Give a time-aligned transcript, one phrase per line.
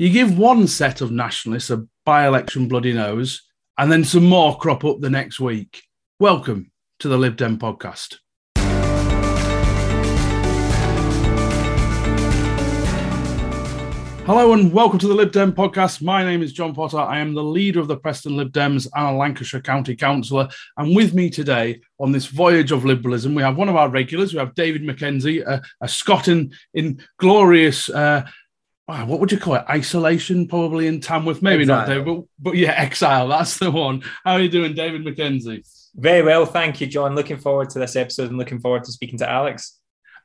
[0.00, 3.42] You give one set of nationalists a by election bloody nose,
[3.76, 5.82] and then some more crop up the next week.
[6.18, 8.16] Welcome to the Lib Dem podcast.
[14.24, 16.00] Hello and welcome to the Lib Dem podcast.
[16.00, 16.98] My name is John Potter.
[16.98, 20.48] I am the leader of the Preston Lib Dems and a Lancashire County Councillor.
[20.76, 24.32] And with me today on this voyage of liberalism, we have one of our regulars.
[24.32, 28.24] We have David McKenzie, a, a Scot in, in glorious, uh,
[28.92, 29.64] Ah, what would you call it?
[29.70, 31.42] Isolation, probably in Tamworth.
[31.42, 31.78] Maybe exile.
[31.78, 33.28] not, David, but, but yeah, exile.
[33.28, 34.02] That's the one.
[34.24, 35.64] How are you doing, David McKenzie?
[35.94, 36.44] Very well.
[36.44, 37.14] Thank you, John.
[37.14, 39.78] Looking forward to this episode and looking forward to speaking to Alex.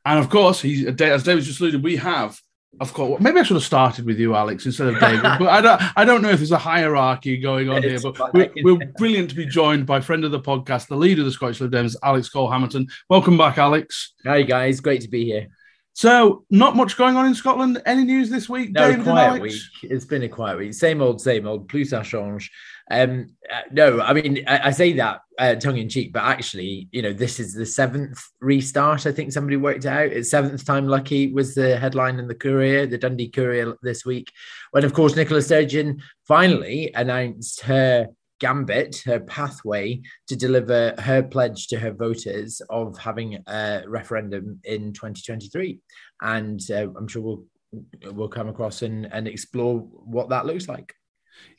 [0.04, 2.40] And of course, he's, as David just alluded, we have
[2.82, 5.22] of course, maybe I should have started with you, Alex, instead of David.
[5.22, 8.00] but I don't, I don't know if there's a hierarchy going on here.
[8.02, 11.26] But we're, we're, brilliant to be joined by friend of the podcast, the leader of
[11.26, 12.88] the Scottish Lib Dems, Alex Cole Hamilton.
[13.10, 14.14] Welcome back, Alex.
[14.26, 15.48] Hi guys, great to be here.
[15.96, 17.82] So, not much going on in Scotland.
[17.86, 19.62] Any news this week, no, David quiet week.
[19.82, 20.74] It's been a quiet week.
[20.74, 21.70] Same old, same old.
[21.70, 22.52] Plus ça change.
[22.92, 26.90] Um, uh, no, I mean, I, I say that uh, tongue in cheek, but actually,
[26.92, 29.06] you know, this is the seventh restart.
[29.06, 30.12] I think somebody worked it out.
[30.12, 34.34] It's seventh time lucky was the headline in the Courier, the Dundee Courier this week,
[34.72, 41.68] when of course Nicola Sturgeon finally announced her gambit, her pathway to deliver her pledge
[41.68, 45.80] to her voters of having a referendum in 2023,
[46.22, 47.44] and uh, I'm sure we'll
[48.14, 50.94] we'll come across and, and explore what that looks like.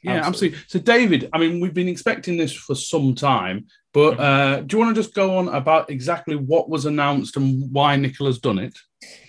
[0.02, 0.58] Yeah, absolutely.
[0.58, 0.58] absolutely.
[0.68, 3.66] So, David, I mean, we've been expecting this for some time,
[3.96, 7.72] but uh, do you want to just go on about exactly what was announced and
[7.72, 8.76] why Nicola's done it?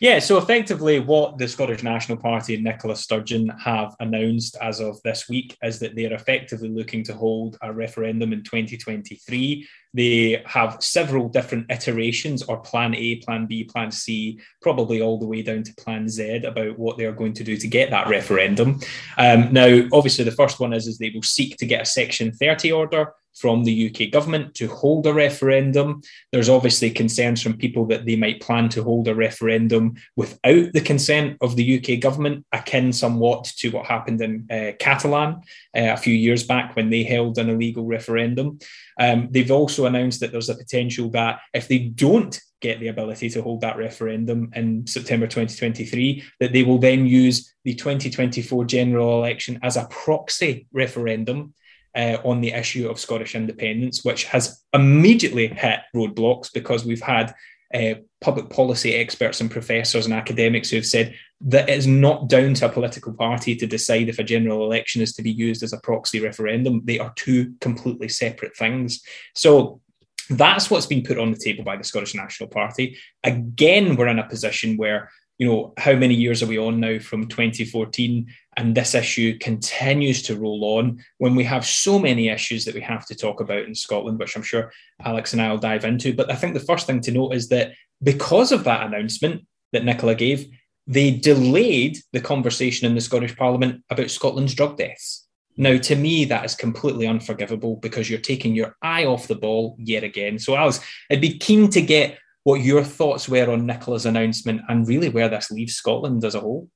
[0.01, 5.01] Yeah, so effectively, what the Scottish National Party and Nicola Sturgeon have announced as of
[5.03, 9.65] this week is that they're effectively looking to hold a referendum in 2023.
[9.93, 15.27] They have several different iterations, or Plan A, Plan B, Plan C, probably all the
[15.27, 18.09] way down to Plan Z about what they are going to do to get that
[18.09, 18.81] referendum.
[19.17, 22.33] Um, now, obviously, the first one is, is they will seek to get a Section
[22.33, 26.01] 30 order from the UK government to hold a referendum.
[26.31, 30.81] There's obviously concerns from people that they might plan to hold a referendum without the
[30.83, 35.35] consent of the UK government, akin somewhat to what happened in uh, Catalan
[35.75, 38.59] uh, a few years back when they held an illegal referendum.
[38.99, 43.29] Um, they've also announced that there's a potential that if they don't get the ability
[43.29, 49.19] to hold that referendum in September 2023, that they will then use the 2024 general
[49.19, 51.53] election as a proxy referendum
[51.95, 57.33] uh, on the issue of Scottish independence, which has immediately hit roadblocks because we've had
[57.73, 62.29] uh, public policy experts and professors and academics who have said that it is not
[62.29, 65.63] down to a political party to decide if a general election is to be used
[65.63, 66.81] as a proxy referendum.
[66.85, 69.01] They are two completely separate things.
[69.35, 69.81] So
[70.29, 72.97] that's what's been put on the table by the Scottish National Party.
[73.23, 76.99] Again, we're in a position where you know, how many years are we on now
[76.99, 78.27] from 2014?
[78.57, 82.81] And this issue continues to roll on when we have so many issues that we
[82.81, 84.71] have to talk about in Scotland, which I'm sure
[85.03, 86.13] Alex and I will dive into.
[86.13, 89.85] But I think the first thing to note is that because of that announcement that
[89.85, 90.47] Nicola gave,
[90.87, 95.27] they delayed the conversation in the Scottish Parliament about Scotland's drug deaths.
[95.57, 99.75] Now, to me, that is completely unforgivable because you're taking your eye off the ball
[99.79, 100.37] yet again.
[100.37, 100.79] So, Alex,
[101.11, 102.17] I'd be keen to get
[102.47, 106.39] what your thoughts were on Nicola's announcement and really where this leaves Scotland as a
[106.39, 106.69] whole.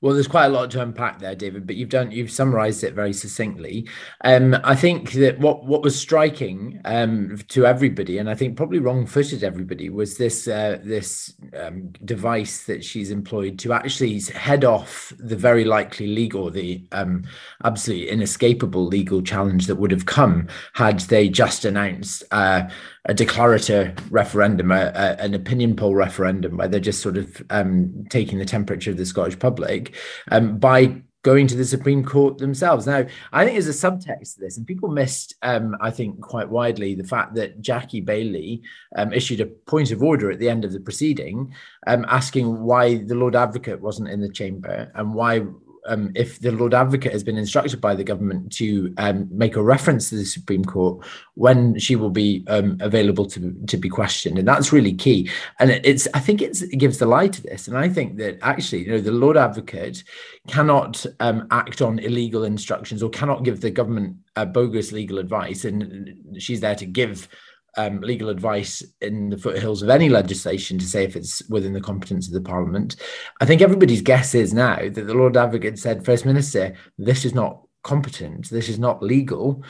[0.00, 2.94] Well, there's quite a lot to unpack there, David, but you've done you've summarised it
[2.94, 3.88] very succinctly.
[4.22, 8.78] Um, I think that what what was striking um, to everybody, and I think probably
[8.78, 15.12] wrong-footed everybody, was this uh, this um, device that she's employed to actually head off
[15.18, 17.24] the very likely legal, the um,
[17.64, 22.22] absolutely inescapable legal challenge that would have come had they just announced.
[22.30, 22.68] Uh,
[23.08, 28.04] a declarator referendum, a, a, an opinion poll referendum, where they're just sort of um,
[28.10, 29.87] taking the temperature of the Scottish public
[30.30, 32.86] um, by going to the Supreme Court themselves.
[32.86, 36.48] Now, I think there's a subtext to this, and people missed, um, I think, quite
[36.48, 38.62] widely the fact that Jackie Baillie
[38.96, 41.52] um, issued a point of order at the end of the proceeding,
[41.86, 45.42] um, asking why the Lord Advocate wasn't in the chamber and why
[45.88, 49.62] um, if the Lord Advocate has been instructed by the government to um, make a
[49.62, 51.04] reference to the Supreme Court
[51.34, 55.30] when she will be um, available to to be questioned, and that's really key.
[55.58, 58.84] And it's I think it gives the lie to this, and I think that actually,
[58.84, 60.04] you know, the Lord Advocate
[60.46, 64.16] cannot um, act on illegal instructions or cannot give the government
[64.52, 67.28] bogus legal advice, and she's there to give
[67.76, 71.80] um, legal advice in the foothills of any legislation to say if it's within the
[71.80, 72.96] competence of the Parliament.
[73.40, 77.34] I think everybody's guess is now that the Lord Advocate said, First Minister, this is
[77.34, 79.62] not competent, this is not legal.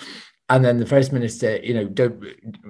[0.50, 2.18] And then the First Minister, you know,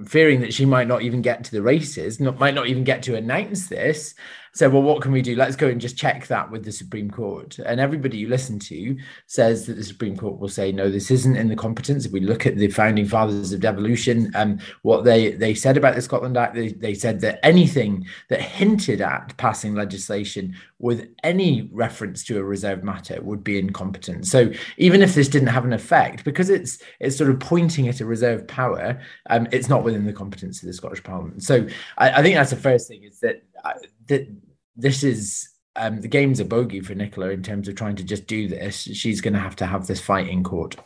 [0.05, 3.05] fearing that she might not even get to the races, not, might not even get
[3.05, 4.15] to announce this,
[4.55, 5.37] said, well, what can we do?
[5.37, 7.59] Let's go and just check that with the Supreme Court.
[7.59, 8.97] And everybody you listen to
[9.27, 12.07] says that the Supreme Court will say, no, this isn't in the competence.
[12.07, 15.95] If we look at the founding fathers of devolution, um, what they, they said about
[15.95, 21.69] the Scotland Act, they, they said that anything that hinted at passing legislation with any
[21.73, 24.27] reference to a reserved matter would be incompetent.
[24.27, 28.01] So even if this didn't have an effect, because it's it's sort of pointing at
[28.01, 31.43] a reserved power, um, it's not within the competence of the Scottish Parliament.
[31.43, 31.67] So
[31.97, 33.73] I, I think that's the first thing is that uh,
[34.09, 34.29] that
[34.77, 38.27] this is um, the game's a bogey for Nicola in terms of trying to just
[38.27, 38.77] do this.
[38.77, 40.77] She's going to have to have this fight in court.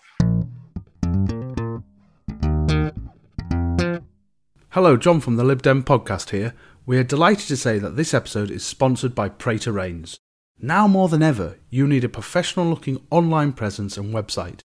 [4.71, 6.55] Hello, John from the Lib Dem podcast here.
[6.85, 10.19] We are delighted to say that this episode is sponsored by Prater Raines.
[10.59, 14.61] Now more than ever, you need a professional looking online presence and website.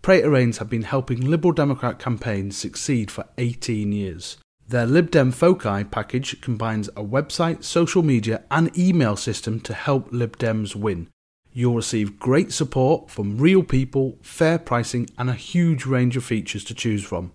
[0.00, 4.38] Prater Raines have been helping Liberal Democrat campaigns succeed for 18 years.
[4.68, 10.08] Their Lib Dem Foci package combines a website, social media, and email system to help
[10.12, 11.08] Lib Dems win.
[11.54, 16.64] You'll receive great support from real people, fair pricing, and a huge range of features
[16.64, 17.32] to choose from.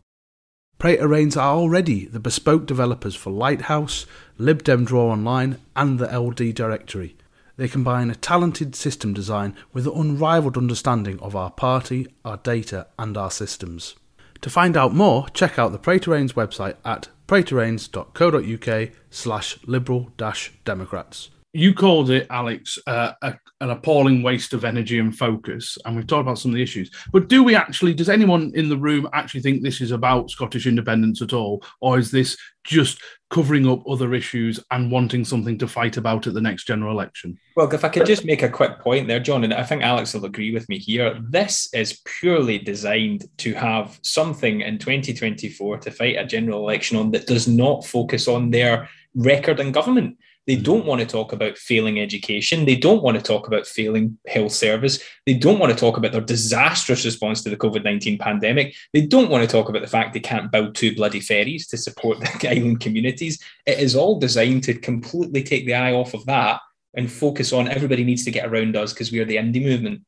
[0.77, 4.05] Prater Raines are already the bespoke developers for Lighthouse,
[4.37, 7.15] Lib Dem Draw Online, and the LD Directory.
[7.57, 12.85] They combine a talented system design with an unrivaled understanding of our party, our data,
[12.99, 13.95] and our systems.
[14.41, 20.11] To find out more, check out the Prater Raines website at praterraines.co.uk slash liberal
[20.65, 21.31] democrats.
[21.51, 26.05] You called it, Alex, uh, a, an appalling waste of energy and focus, and we've
[26.05, 26.91] talked about some of the issues.
[27.11, 30.67] But do we actually, does anyone in the room actually think this is about Scottish
[30.67, 31.63] independence at all?
[31.81, 36.33] Or is this just covering up other issues and wanting something to fight about at
[36.33, 37.37] the next general election?
[37.55, 40.13] Well, if I could just make a quick point there, John, and I think Alex
[40.13, 41.19] will agree with me here.
[41.29, 47.11] This is purely designed to have something in 2024 to fight a general election on
[47.11, 50.17] that does not focus on their record in government.
[50.45, 52.65] They don't want to talk about failing education.
[52.65, 55.01] They don't want to talk about failing health service.
[55.25, 58.75] They don't want to talk about their disastrous response to the COVID 19 pandemic.
[58.93, 61.77] They don't want to talk about the fact they can't build two bloody ferries to
[61.77, 63.41] support the island communities.
[63.65, 66.59] It is all designed to completely take the eye off of that
[66.95, 70.01] and focus on everybody needs to get around us because we are the indie movement.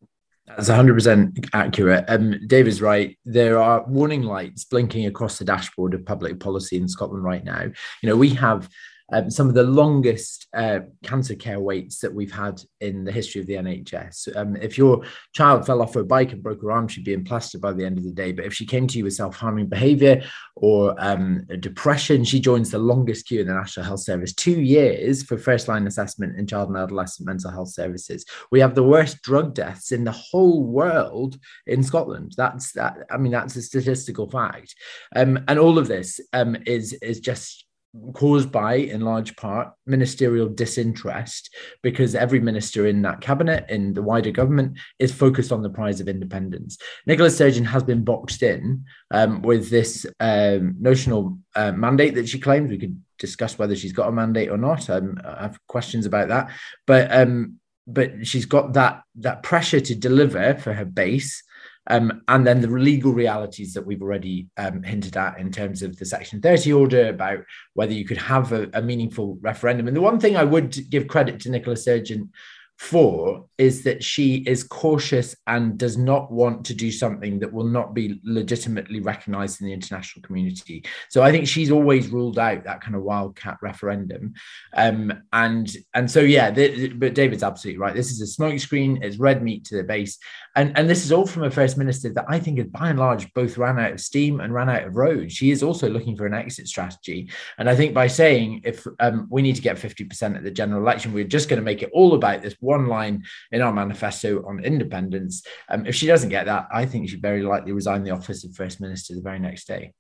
[0.48, 2.06] That's 100% accurate.
[2.08, 3.18] Um, Dave is right.
[3.26, 7.64] There are warning lights blinking across the dashboard of public policy in Scotland right now.
[7.64, 8.70] You know, we have
[9.12, 13.40] um, some of the longest uh, cancer care waits that we've had in the history
[13.40, 14.36] of the NHS.
[14.36, 15.04] Um, if your
[15.34, 17.86] child fell off her bike and broke her arm, she'd be in plaster by the
[17.86, 18.31] end of the day.
[18.31, 20.24] But if she came to you with self harming behavior
[20.56, 25.22] or um, depression, she joins the longest queue in the National Health Service two years
[25.24, 28.25] for first line assessment in child and adolescent mental health services.
[28.51, 31.38] We have the worst drug deaths in the whole world
[31.68, 32.34] in Scotland.
[32.38, 32.98] That's that.
[33.12, 34.75] I mean, that's a statistical fact.
[35.16, 37.66] Um, and all of this um, is is just
[38.14, 44.02] caused by, in large part, ministerial disinterest, because every minister in that cabinet, in the
[44.02, 46.78] wider government, is focused on the prize of independence.
[47.06, 52.40] Nicola Sturgeon has been boxed in um, with this um, notional uh, mandate that she
[52.40, 52.70] claims.
[52.70, 54.90] We could discuss whether she's got a mandate or not.
[54.90, 56.52] Um, I have questions about that,
[56.86, 61.44] but um, but she's got that that pressure to deliver for her base
[61.88, 65.98] um, and then the legal realities that we've already um, hinted at in terms of
[65.98, 67.40] the Section 30 order about
[67.74, 69.88] whether you could have a, a meaningful referendum.
[69.88, 72.32] And the one thing I would give credit to Nicola Sturgeon
[72.77, 77.65] for is that she is cautious and does not want to do something that will
[77.65, 80.84] not be legitimately recognized in the international community.
[81.10, 84.34] So I think she's always ruled out that kind of wildcat referendum.
[84.74, 87.96] Um, and and so yeah, but David's absolutely right.
[87.96, 89.01] This is a smokescreen.
[89.01, 90.17] It's red meat to the base,
[90.55, 93.00] and and this is all from a first minister that I think, is by and
[93.00, 95.32] large, both ran out of steam and ran out of road.
[95.32, 99.27] She is also looking for an exit strategy, and I think by saying if um,
[99.29, 101.82] we need to get fifty percent at the general election, we're just going to make
[101.82, 105.43] it all about this one line in our manifesto on independence.
[105.69, 108.55] Um, if she doesn't get that, I think she very likely resign the office of
[108.55, 109.93] First Minister the very next day.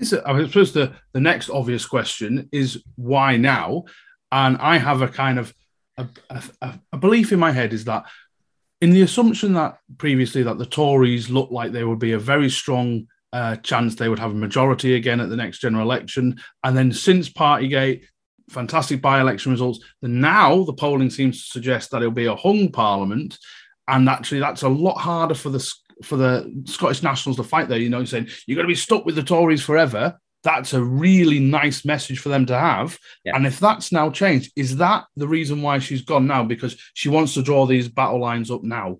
[0.00, 3.84] I suppose the, the next obvious question is why now?
[4.30, 5.52] And I have a kind of
[5.96, 6.06] a,
[6.62, 8.04] a, a belief in my head is that
[8.80, 12.48] in the assumption that previously that the Tories looked like they would be a very
[12.48, 16.76] strong uh, chance they would have a majority again at the next general election, and
[16.76, 18.04] then since Partygate,
[18.50, 19.80] fantastic by-election results.
[20.02, 23.38] And now the polling seems to suggest that it'll be a hung parliament,
[23.86, 27.78] and actually that's a lot harder for the for the Scottish Nationals to fight there.
[27.78, 30.18] You know, saying you're going to be stuck with the Tories forever.
[30.44, 32.96] That's a really nice message for them to have.
[33.24, 33.34] Yeah.
[33.34, 36.44] And if that's now changed, is that the reason why she's gone now?
[36.44, 38.98] Because she wants to draw these battle lines up now.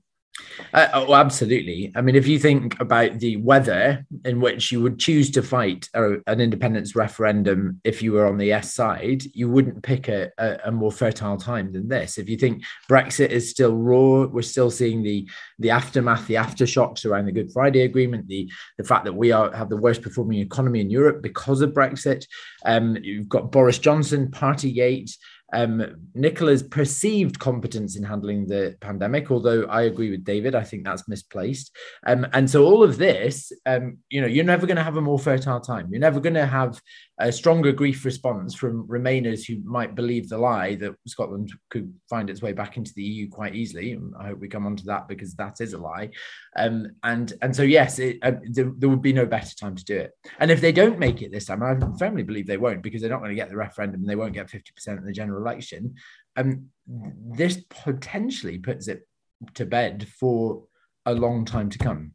[0.72, 1.92] Uh, oh, absolutely.
[1.94, 5.88] I mean, if you think about the weather in which you would choose to fight
[5.94, 10.30] a, an independence referendum if you were on the yes side, you wouldn't pick a,
[10.38, 12.18] a, a, more fertile time than this.
[12.18, 15.28] If you think Brexit is still raw, we're still seeing the
[15.58, 19.54] the aftermath, the aftershocks around the Good Friday Agreement, the the fact that we are
[19.54, 22.26] have the worst performing economy in Europe because of Brexit.
[22.64, 25.16] Um, you've got Boris Johnson, Partygate
[25.52, 30.84] um, Nicola's perceived competence in handling the pandemic, although I agree with David, I think
[30.84, 31.74] that's misplaced.
[32.06, 35.02] Um, and so all of this, um, you know, you're never going to have a
[35.02, 35.88] more fertile time.
[35.90, 36.80] You're never going to have
[37.20, 42.30] a stronger grief response from Remainers who might believe the lie that Scotland could find
[42.30, 43.98] its way back into the EU quite easily.
[44.18, 46.10] I hope we come on to that because that is a lie.
[46.56, 49.84] Um, and and so yes, it, uh, there, there, would be no better time to
[49.84, 50.12] do it.
[50.38, 53.10] And if they don't make it this time, I firmly believe they won't because they're
[53.10, 55.96] not going to get the referendum and they won't get 50% in the general election.
[56.36, 59.06] Um, this potentially puts it
[59.54, 60.64] to bed for
[61.04, 62.12] a long time to come.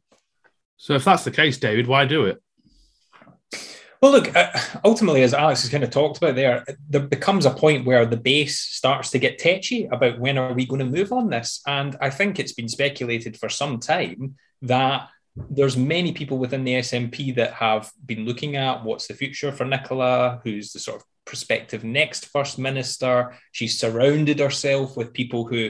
[0.77, 2.41] So if that's the case, David, why do it?
[4.03, 4.50] Well, look, uh,
[4.83, 8.17] ultimately, as Alex has kind of talked about there, there becomes a point where the
[8.17, 11.62] base starts to get tetchy about when are we going to move on this.
[11.65, 15.07] And I think it's been speculated for some time that
[15.38, 19.63] there's many people within the SNP that have been looking at what's the future for
[19.63, 23.33] Nicola, who's the sort of prospective next first minister.
[23.53, 25.69] She's surrounded herself with people who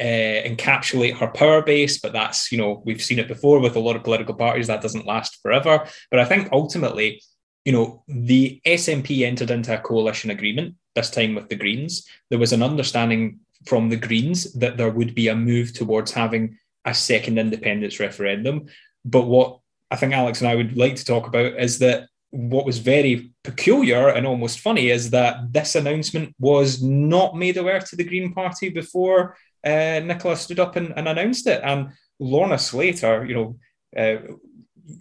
[0.00, 3.80] uh, encapsulate her power base, but that's, you know, we've seen it before with a
[3.80, 5.86] lot of political parties, that doesn't last forever.
[6.10, 7.20] But I think ultimately,
[7.64, 12.06] you know, the SNP entered into a coalition agreement, this time with the Greens.
[12.30, 16.58] There was an understanding from the Greens that there would be a move towards having
[16.84, 18.66] a second independence referendum.
[19.04, 22.66] But what I think Alex and I would like to talk about is that what
[22.66, 27.96] was very peculiar and almost funny is that this announcement was not made aware to
[27.96, 31.60] the Green Party before uh, Nicola stood up and, and, announced it.
[31.62, 33.56] And Lorna Slater, you know,
[33.96, 34.34] uh,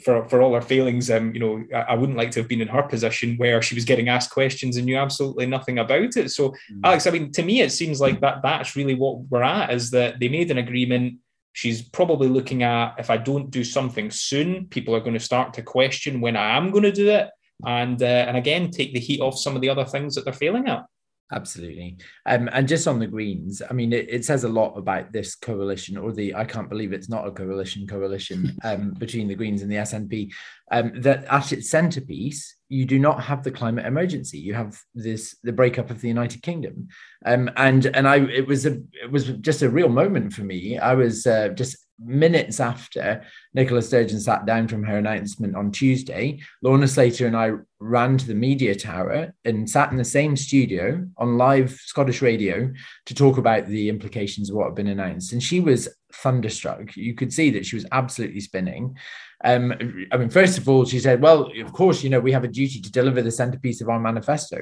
[0.04, 2.62] for for all her failings, um, you know, I, I, wouldn't like to have been
[2.62, 6.32] in her position where she was getting asked questions and knew absolutely nothing about it.
[6.32, 6.80] So, mm.
[6.84, 9.92] Alex, I mean, to me, it seems like that that's really what we're at is
[9.92, 11.16] that they made an agreement.
[11.52, 15.54] She's probably looking at if I don't do something soon, people are going to start
[15.56, 17.30] to question when I am going to do it,
[17.66, 20.34] and uh, and again take the heat off some of the other things that they're
[20.34, 20.86] failing at.
[21.34, 21.98] Absolutely.
[22.28, 25.34] Um, and just on the Greens, I mean, it, it, says a lot about this
[25.34, 29.64] coalition, or the I can't believe it's not a coalition coalition um, between the Greens
[29.64, 30.32] and the SNP.
[30.72, 34.38] Um, that at its centerpiece, you do not have the climate emergency.
[34.38, 36.88] You have this the breakup of the United Kingdom,
[37.26, 40.78] um, and and I it was a it was just a real moment for me.
[40.78, 43.24] I was uh, just minutes after
[43.54, 48.28] Nicola Sturgeon sat down from her announcement on Tuesday, Lorna Slater and I ran to
[48.28, 52.72] the media tower and sat in the same studio on live Scottish radio
[53.06, 55.34] to talk about the implications of what had been announced.
[55.34, 56.96] And she was thunderstruck.
[56.96, 58.96] You could see that she was absolutely spinning.
[59.44, 62.44] Um, I mean, first of all, she said, Well, of course, you know, we have
[62.44, 64.58] a duty to deliver the centerpiece of our manifesto.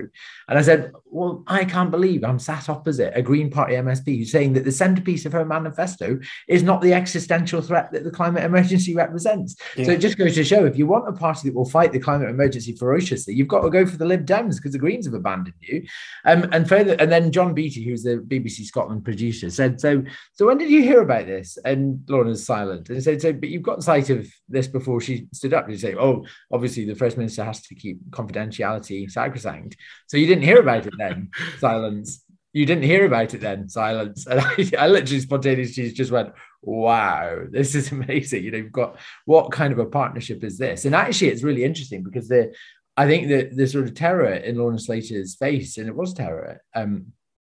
[0.48, 4.32] And I said, Well, I can't believe I'm sat opposite a Green Party MSP who's
[4.32, 8.44] saying that the centerpiece of her manifesto is not the existential threat that the climate
[8.44, 9.56] emergency represents.
[9.76, 9.86] Yeah.
[9.86, 12.00] So it just goes to show if you want a party that will fight the
[12.00, 15.14] climate emergency ferociously, you've got to go for the Lib Dems because the Greens have
[15.14, 15.86] abandoned you.
[16.26, 20.48] Um, and further, and then John Beattie, who's the BBC Scotland producer, said, So, so
[20.48, 21.58] when did you hear about this?
[21.66, 22.90] And Lorna's silent.
[22.90, 25.70] And he said, So, but you've got sight of this before she stood up.
[25.70, 30.44] You say, "Oh, obviously the first minister has to keep confidentiality sacrosanct." So you didn't
[30.44, 31.30] hear about it then?
[31.60, 32.24] Silence.
[32.54, 33.70] You didn't hear about it then?
[33.70, 34.28] Silence.
[34.28, 38.98] And I, I literally spontaneously just went, "Wow, this is amazing!" You know, you've got
[39.26, 40.86] what kind of a partnership is this?
[40.86, 42.54] And actually, it's really interesting because the
[42.98, 46.62] I think that the sort of terror in Lorna Slater's face, and it was terror,
[46.76, 47.14] um,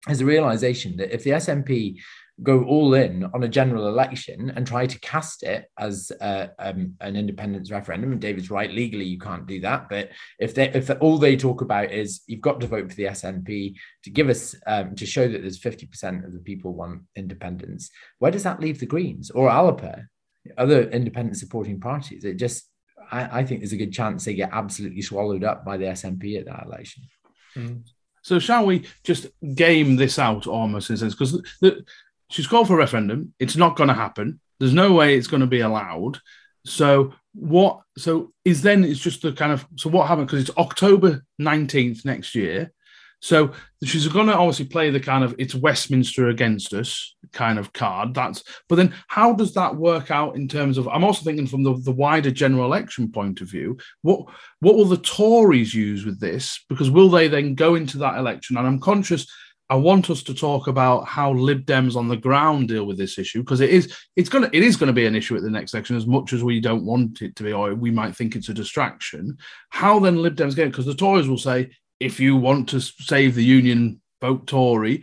[0.09, 1.99] is a realization that if the SNP
[2.43, 6.95] go all in on a general election and try to cast it as uh, um,
[7.01, 8.13] an independence referendum.
[8.13, 9.89] And David's right, legally you can't do that.
[9.89, 10.11] But
[10.41, 13.77] if they if all they talk about is you've got to vote for the SNP
[14.03, 18.33] to give us um, to show that there's 50% of the people want independence, where
[18.33, 20.07] does that leave the Greens or Alba,
[20.59, 22.25] other independent supporting parties?
[22.25, 22.69] It just
[23.13, 26.41] I, I think there's a good chance they get absolutely swallowed up by the SNP
[26.41, 27.05] at that election.
[27.57, 27.85] Mm.
[28.25, 31.15] So shall we just game this out almost in a sense?
[31.15, 31.85] Because the,
[32.35, 33.33] she's called for a referendum.
[33.39, 34.41] It's not going to happen.
[34.59, 36.19] There's no way it's going to be allowed.
[36.67, 37.81] So what?
[37.97, 42.05] So is then it's just the kind of so what happened because it's October nineteenth
[42.05, 42.73] next year.
[43.21, 47.73] So she's going to obviously play the kind of it's Westminster against us kind of
[47.73, 48.15] card.
[48.15, 50.89] That's but then how does that work out in terms of?
[50.89, 53.79] I'm also thinking from the, the wider general election point of view.
[54.03, 54.27] What
[54.61, 56.65] what will the Tories use with this?
[56.69, 58.57] Because will they then go into that election?
[58.57, 59.27] And I'm conscious
[59.75, 63.19] I want us to talk about how Lib Dems on the ground deal with this
[63.19, 65.75] issue because it is it's gonna it is gonna be an issue at the next
[65.75, 68.49] election as much as we don't want it to be or we might think it's
[68.49, 69.37] a distraction.
[69.71, 73.35] How then Lib Dems get because the Tories will say if you want to save
[73.35, 75.03] the union, vote Tory.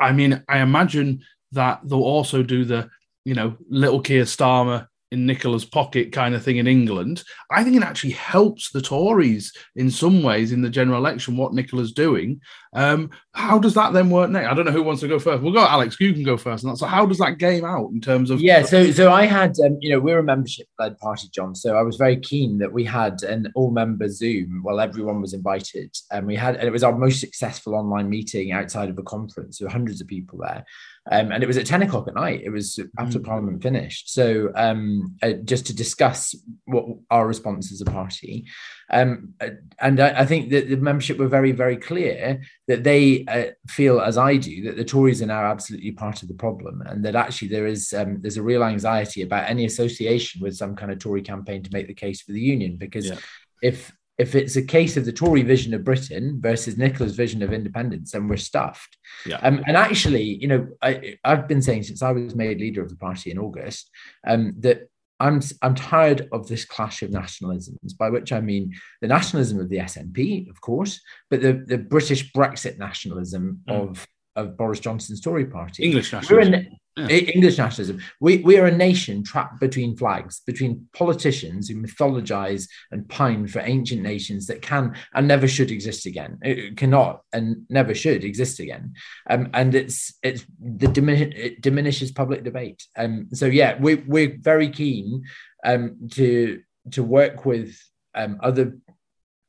[0.00, 2.88] I mean, I imagine that they'll also do the
[3.26, 7.22] you know little Keir Starmer in Nicola's pocket kind of thing in England.
[7.50, 11.54] I think it actually helps the Tories in some ways in the general election what
[11.54, 12.40] Nicola's doing.
[12.74, 14.48] Um, how does that then work next?
[14.48, 15.42] I don't know who wants to go first.
[15.42, 15.96] We'll go, Alex.
[16.00, 16.64] You can go first.
[16.64, 18.40] And so, how does that game out in terms of?
[18.40, 18.62] Yeah.
[18.62, 21.54] So, so I had, um, you know, we're a membership-led party, John.
[21.54, 25.96] So I was very keen that we had an all-member Zoom while everyone was invited,
[26.10, 29.60] and we had, and it was our most successful online meeting outside of a conference.
[29.60, 30.64] Were hundreds of people there.
[31.10, 32.42] Um, and it was at 10 o'clock at night.
[32.42, 33.24] It was after mm.
[33.24, 34.12] Parliament finished.
[34.12, 36.34] So um, uh, just to discuss
[36.64, 38.46] what our response as a party.
[38.90, 43.24] Um, uh, and I, I, think that the membership were very, very clear that they
[43.26, 46.82] uh, feel, as I do, that the Tories are now absolutely part of the problem,
[46.86, 50.76] and that actually there is um, there's a real anxiety about any association with some
[50.76, 53.18] kind of Tory campaign to make the case for the union, because yeah.
[53.60, 57.52] if if it's a case of the Tory vision of Britain versus Nicola's vision of
[57.52, 58.96] independence, then we're stuffed.
[59.26, 59.36] Yeah.
[59.36, 62.88] Um, and actually, you know, I, have been saying since I was made leader of
[62.88, 63.90] the party in August
[64.26, 69.08] um, that I'm I'm tired of this clash of nationalisms, by which I mean the
[69.08, 73.72] nationalism of the SNP, of course, but the, the British Brexit nationalism mm.
[73.72, 75.84] of of Boris Johnson's Tory party.
[75.84, 76.66] English nationalism.
[76.98, 77.08] Yeah.
[77.08, 78.00] English nationalism.
[78.20, 83.60] We, we are a nation trapped between flags, between politicians who mythologize and pine for
[83.60, 86.38] ancient nations that can and never should exist again.
[86.40, 88.94] It cannot and never should exist again.
[89.28, 92.82] Um, and it's it's the dimin- it diminishes public debate.
[92.96, 95.24] Um, so yeah, we we're very keen
[95.66, 96.62] um, to
[96.92, 97.78] to work with
[98.14, 98.78] um, other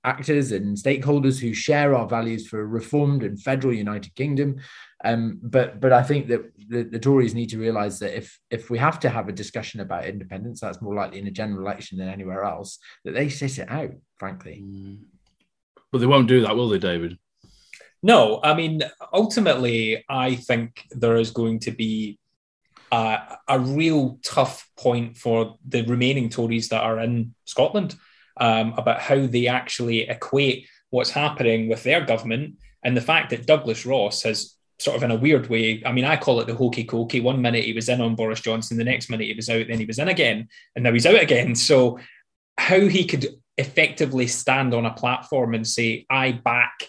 [0.04, 4.58] actors and stakeholders who share our values for a reformed and federal United Kingdom.
[5.04, 8.70] Um, but but I think that the, the, Tories need to realise that if if
[8.70, 11.98] we have to have a discussion about independence, that's more likely in a general election
[11.98, 12.80] than anywhere else.
[13.06, 14.64] That they sit it out, frankly.
[14.66, 15.00] Mm.
[15.92, 17.18] But they won't do that, will they, David?
[18.02, 18.82] No, I mean
[19.14, 22.20] ultimately, I think there is going to be
[22.92, 27.96] a, a real tough point for the remaining Tories that are in Scotland
[28.40, 33.46] um, about how they actually equate what's happening with their government and the fact that
[33.46, 35.82] Douglas Ross has sort of in a weird way.
[35.86, 37.22] I mean, I call it the hokey cokey.
[37.22, 39.80] One minute he was in on Boris Johnson, the next minute he was out, then
[39.80, 41.56] he was in again, and now he's out again.
[41.56, 42.00] So,
[42.58, 46.84] how he could effectively stand on a platform and say, I back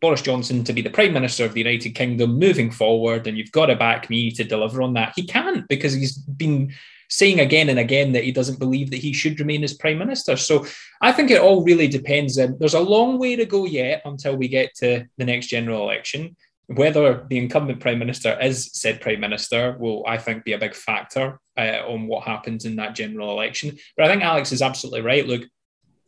[0.00, 3.52] Boris Johnson to be the Prime Minister of the United Kingdom moving forward, and you've
[3.52, 5.12] got to back me to deliver on that.
[5.16, 6.74] He can't because he's been
[7.08, 10.36] saying again and again that he doesn't believe that he should remain as prime minister.
[10.36, 10.66] So
[11.00, 12.38] I think it all really depends.
[12.38, 15.82] Um, there's a long way to go yet until we get to the next general
[15.82, 16.36] election.
[16.68, 20.74] Whether the incumbent prime minister is said prime minister will, I think, be a big
[20.74, 23.78] factor uh, on what happens in that general election.
[23.96, 25.26] But I think Alex is absolutely right.
[25.26, 25.42] Look,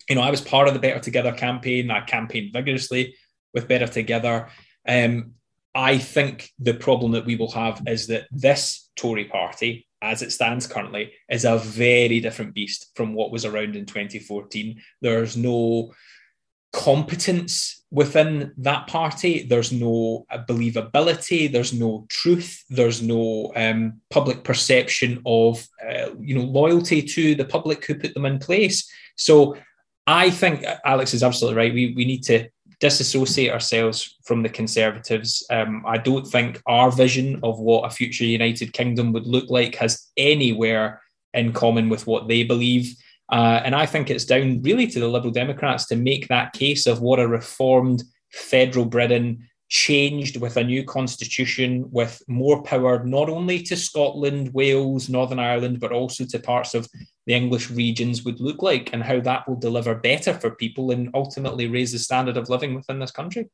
[0.09, 1.91] you know, I was part of the Better Together campaign.
[1.91, 3.15] I campaigned vigorously
[3.55, 4.49] with Better Together.
[4.87, 5.35] Um,
[5.75, 10.33] I think the problem that we will have is that this Tory party as it
[10.33, 14.81] stands currently, is a very different beast from what was around in 2014.
[15.01, 15.93] There's no
[16.73, 19.45] competence within that party.
[19.45, 21.51] There's no believability.
[21.51, 22.63] There's no truth.
[22.69, 28.15] There's no um, public perception of, uh, you know, loyalty to the public who put
[28.15, 28.91] them in place.
[29.17, 29.57] So
[30.07, 31.75] I think Alex is absolutely right.
[31.75, 32.49] We, we need to
[32.81, 35.45] disassociate ourselves from the Conservatives.
[35.51, 39.75] Um, I don't think our vision of what a future United Kingdom would look like
[39.77, 41.01] has anywhere
[41.35, 42.95] in common with what they believe.
[43.31, 46.87] Uh, and I think it's down really to the Liberal Democrats to make that case
[46.87, 53.29] of what a reformed federal Britain changed with a new constitution with more power not
[53.29, 56.89] only to Scotland, Wales, Northern Ireland, but also to parts of
[57.27, 61.11] the English regions would look like and how that will deliver better for people and
[61.13, 63.51] ultimately raise the standard of living within this country.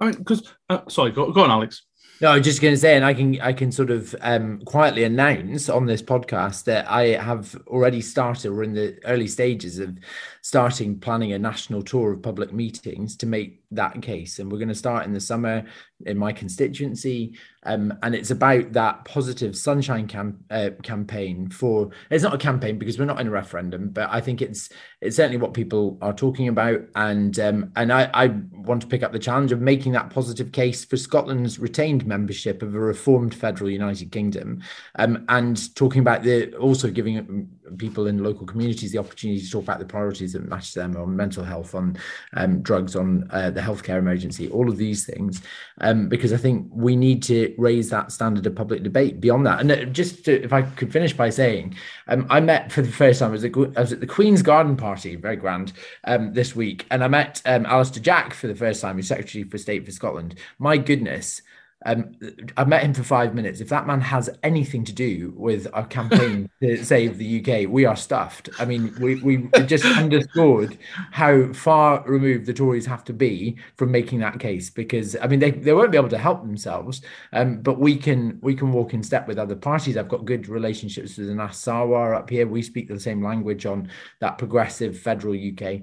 [0.00, 1.82] I mean, because, uh, sorry, go, go on, Alex.
[2.20, 5.02] No, I'm just going to say, and I can I can sort of um, quietly
[5.02, 8.52] announce on this podcast that I have already started.
[8.52, 9.98] We're in the early stages of
[10.44, 14.38] starting planning a national tour of public meetings to make that case.
[14.38, 15.64] And we're going to start in the summer
[16.04, 17.32] in my constituency.
[17.62, 22.78] Um, and it's about that positive sunshine cam- uh, campaign for it's not a campaign
[22.78, 24.68] because we're not in a referendum, but I think it's
[25.00, 26.82] it's certainly what people are talking about.
[26.94, 30.52] And um, and I, I want to pick up the challenge of making that positive
[30.52, 34.62] case for Scotland's retained membership of a reformed federal United Kingdom.
[34.96, 39.62] Um, and talking about the also giving people in local communities the opportunity to talk
[39.62, 41.96] about the priorities that match them on mental health, on
[42.34, 45.42] um, drugs, on uh, the healthcare emergency, all of these things,
[45.80, 49.60] um, because I think we need to raise that standard of public debate beyond that.
[49.60, 51.74] And uh, just to, if I could finish by saying,
[52.08, 54.42] um, I met for the first time, I was, at, I was at the Queen's
[54.42, 55.72] Garden Party, very grand,
[56.04, 59.44] um, this week, and I met um, Alister Jack for the first time, who's Secretary
[59.44, 60.34] for State for Scotland.
[60.58, 61.40] My goodness,
[61.84, 62.16] um,
[62.56, 63.60] I've met him for five minutes.
[63.60, 67.84] If that man has anything to do with our campaign to save the UK, we
[67.84, 68.48] are stuffed.
[68.58, 70.78] I mean, we, we just underscored
[71.10, 75.40] how far removed the Tories have to be from making that case because I mean
[75.40, 78.94] they, they won't be able to help themselves, um, but we can we can walk
[78.94, 79.96] in step with other parties.
[79.96, 82.46] I've got good relationships with the Anas Sarwar up here.
[82.46, 85.82] We speak the same language on that progressive federal UK.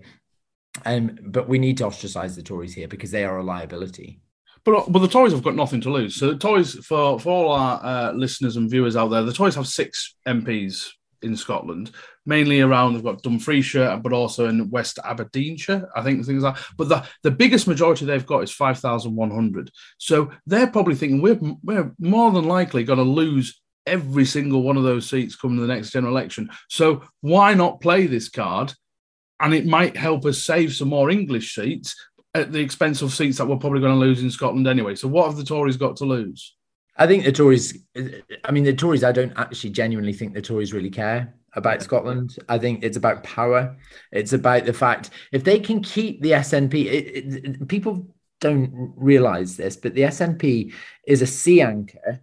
[0.86, 4.22] Um, but we need to ostracize the Tories here because they are a liability.
[4.63, 6.15] But but the Tories have got nothing to lose.
[6.15, 9.56] So the Tories, for for all our uh, listeners and viewers out there, the Tories
[9.56, 10.89] have six MPs
[11.21, 11.91] in Scotland,
[12.26, 16.58] mainly around they've got Dumfriesshire, but also in West Aberdeenshire, I think things like.
[16.78, 19.71] But the the biggest majority they've got is five thousand one hundred.
[19.97, 24.78] So they're probably thinking we're we're more than likely going to lose every single one
[24.78, 26.50] of those seats coming to the next general election.
[26.69, 28.74] So why not play this card?
[29.39, 31.95] And it might help us save some more English seats
[32.34, 34.96] at the expense of seats that we're probably going to lose in Scotland anyway.
[34.96, 36.56] So what have the Tories got to lose?
[36.98, 37.86] I think the Tories,
[38.44, 42.38] I mean, the Tories, I don't actually genuinely think the Tories really care about Scotland.
[42.48, 43.76] I think it's about power.
[44.12, 48.08] It's about the fact if they can keep the SNP, it, it, people
[48.39, 50.74] don't realize this, but the SNP
[51.08, 52.22] is a sea anchor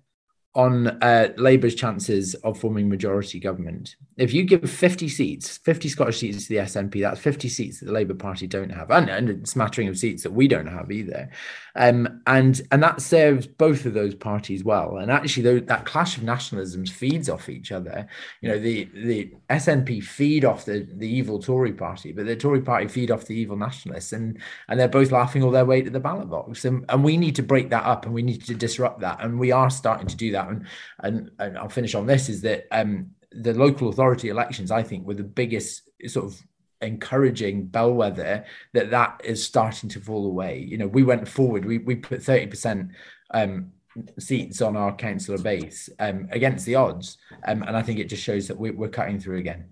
[0.58, 3.94] on uh, Labour's chances of forming majority government.
[4.16, 7.86] If you give 50 seats, 50 Scottish seats to the SNP, that's 50 seats that
[7.86, 10.90] the Labour Party don't have, and, and a smattering of seats that we don't have
[10.90, 11.30] either.
[11.76, 14.96] Um, and and that serves both of those parties well.
[14.96, 18.08] And actually, though, that clash of nationalisms feeds off each other.
[18.40, 22.62] You know, the the SNP feed off the, the evil Tory party, but the Tory
[22.62, 25.90] party feed off the evil nationalists, and and they're both laughing all their way to
[25.90, 26.64] the ballot box.
[26.64, 29.38] And, and we need to break that up, and we need to disrupt that, and
[29.38, 30.47] we are starting to do that.
[30.48, 35.06] And and, I'll finish on this: is that um, the local authority elections, I think,
[35.06, 36.40] were the biggest sort of
[36.80, 40.60] encouraging bellwether that that is starting to fall away.
[40.60, 42.90] You know, we went forward, we, we put 30%
[43.32, 43.72] um,
[44.18, 47.18] seats on our councillor base um, against the odds.
[47.46, 49.70] Um, and I think it just shows that we, are cutting through again.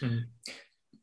[0.00, 0.18] Hmm.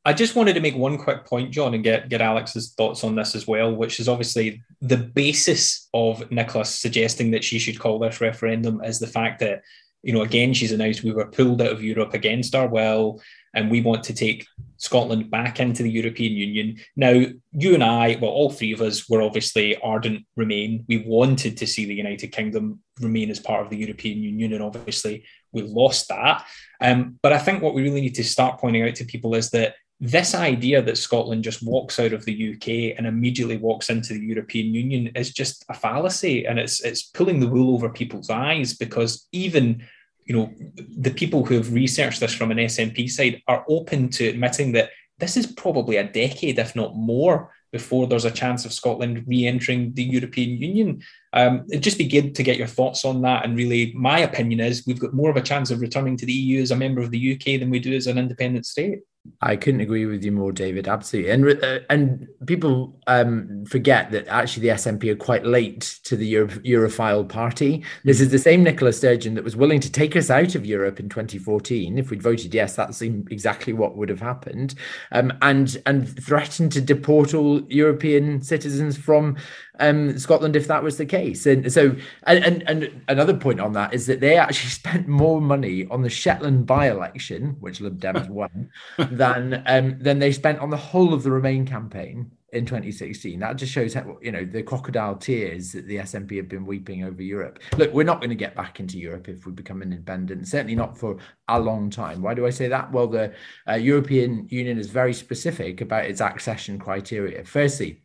[0.08, 3.16] I just wanted to make one quick point, John, and get, get Alex's thoughts on
[3.16, 7.98] this as well, which is obviously the basis of Nicola's suggesting that she should call
[7.98, 9.64] this referendum is the fact that,
[10.04, 13.20] you know, again, she's announced we were pulled out of Europe against our will
[13.56, 14.46] and we want to take
[14.78, 16.78] Scotland back into the European Union.
[16.96, 20.86] Now, you and I, well, all three of us were obviously ardent Remain.
[20.88, 24.62] We wanted to see the United Kingdom remain as part of the European Union, and
[24.62, 26.46] obviously we lost that.
[26.82, 29.50] Um, but I think what we really need to start pointing out to people is
[29.52, 34.14] that this idea that Scotland just walks out of the UK and immediately walks into
[34.14, 38.30] the European Union is just a fallacy, and it's it's pulling the wool over people's
[38.30, 39.84] eyes because even
[40.26, 40.52] you know,
[40.98, 44.90] the people who have researched this from an SNP side are open to admitting that
[45.20, 49.94] this is probably a decade, if not more, before there's a chance of Scotland re-entering
[49.94, 51.02] the European Union.
[51.34, 53.46] Um, it'd just be good to get your thoughts on that.
[53.46, 56.34] And really, my opinion is we've got more of a chance of returning to the
[56.34, 59.00] EU as a member of the UK than we do as an independent state.
[59.42, 60.88] I couldn't agree with you more, David.
[60.88, 66.16] Absolutely, and uh, and people um, forget that actually the SNP are quite late to
[66.16, 67.84] the Euro- Europhile party.
[68.04, 71.00] This is the same Nicola Sturgeon that was willing to take us out of Europe
[71.00, 71.98] in 2014.
[71.98, 74.76] If we'd voted yes, that's exactly what would have happened,
[75.12, 79.38] um, and and threatened to deport all European citizens from
[79.80, 81.46] um, Scotland if that was the case.
[81.46, 85.88] And so, and, and, another point on that is that they actually spent more money
[85.88, 90.78] on the Shetland by-election, which Lib Dems won, than um, than they spent on the
[90.78, 93.40] whole of the Remain campaign in 2016.
[93.40, 97.04] That just shows how you know the crocodile tears that the SNP have been weeping
[97.04, 97.60] over Europe.
[97.78, 100.48] Look, we're not going to get back into Europe if we become independent.
[100.48, 101.18] Certainly not for
[101.50, 102.22] a long time.
[102.22, 102.92] Why do I say that?
[102.92, 103.34] Well, the
[103.68, 107.44] uh, European Union is very specific about its accession criteria.
[107.44, 108.02] Firstly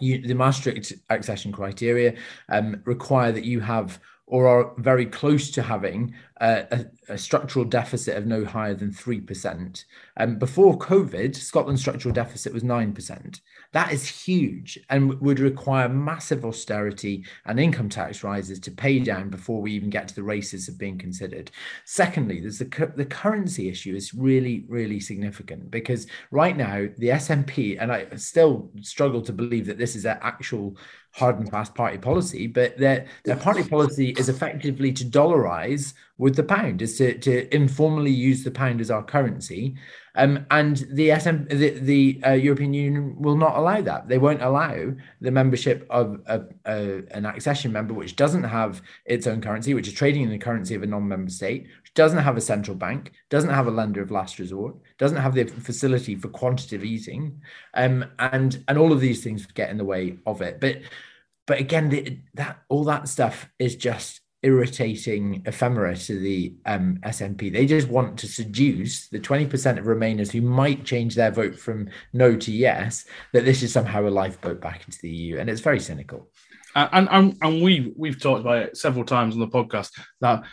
[0.00, 2.14] you, the Maastricht accession criteria
[2.48, 8.16] um, require that you have or are very close to having a, a, structural deficit
[8.16, 9.84] of no higher than 3%.
[10.16, 13.40] Um, before COVID, Scotland's structural deficit was 9%.
[13.72, 19.30] That is huge and would require massive austerity and income tax rises to pay down
[19.30, 21.52] before we even get to the races of being considered.
[21.84, 27.80] Secondly, there's the, the currency issue is really, really significant because right now the SNP,
[27.80, 30.76] and I still struggle to believe that this is an actual
[31.12, 36.36] hard and fast party policy, but their, their party policy is effectively to dollarize with
[36.36, 39.74] the pound, is to, to informally use the pound as our currency.
[40.16, 44.08] Um, and the, SM, the, the uh, European Union will not allow that.
[44.08, 49.26] They won't allow the membership of a, a, an accession member which doesn't have its
[49.26, 52.36] own currency, which is trading in the currency of a non-member state, which doesn't have
[52.36, 56.28] a central bank, doesn't have a lender of last resort, doesn't have the facility for
[56.28, 57.40] quantitative easing,
[57.74, 60.60] um, and and all of these things get in the way of it.
[60.60, 60.82] But
[61.46, 67.52] but again, the, that all that stuff is just irritating ephemera to the um, SNP.
[67.52, 71.88] They just want to seduce the 20% of Remainers who might change their vote from
[72.12, 75.38] no to yes, that this is somehow a lifeboat back into the EU.
[75.38, 76.28] And it's very cynical.
[76.76, 80.44] And, and, and we, we've talked about it several times on the podcast that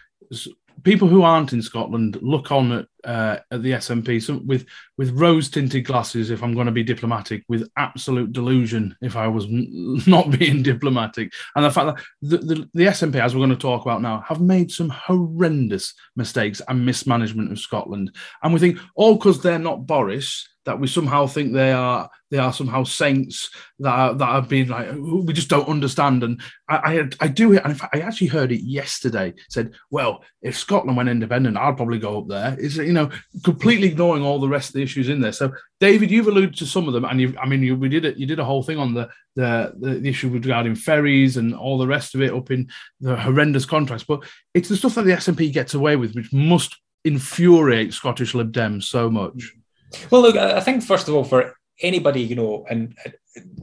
[0.84, 4.66] people who aren't in Scotland look on at, uh, at the SNP some, with
[4.98, 6.30] with rose tinted glasses.
[6.32, 8.96] If I'm going to be diplomatic, with absolute delusion.
[9.02, 9.48] If I was
[10.08, 13.56] not being diplomatic, and the fact that the, the, the SNP, as we're going to
[13.56, 18.80] talk about now, have made some horrendous mistakes and mismanagement of Scotland, and we think
[18.96, 23.50] all because they're not Boris that we somehow think they are they are somehow saints
[23.80, 26.24] that are, that have been like we just don't understand.
[26.24, 29.34] And I I, I do and in fact, I actually heard it yesterday.
[29.50, 32.56] Said, well, if Scotland went independent, I'd probably go up there.
[32.60, 33.10] Is you know
[33.44, 35.32] completely ignoring all the rest of the issues in there.
[35.32, 38.06] So, David, you've alluded to some of them, and you I mean, you we did
[38.06, 38.18] it.
[38.18, 41.78] You did a whole thing on the the the, the issue regarding ferries and all
[41.78, 42.70] the rest of it up in
[43.00, 44.06] the horrendous contracts.
[44.06, 48.52] But it's the stuff that the SNP gets away with, which must infuriate Scottish Lib
[48.52, 49.54] Dems so much.
[50.10, 53.10] Well, look, I think first of all, for anybody, you know, and uh,